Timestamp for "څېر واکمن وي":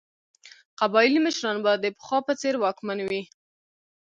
2.41-3.21